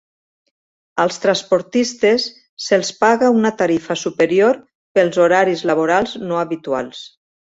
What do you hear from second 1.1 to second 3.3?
transportistes se'ls paga